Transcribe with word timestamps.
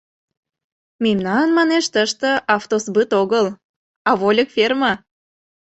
«Мемнан,— 1.03 1.47
манеш,— 1.57 1.85
тыште 1.93 2.31
автосбыт 2.55 3.09
огыл, 3.21 3.45
а 4.09 4.11
вольык 4.19 4.49
ферме». 4.55 4.93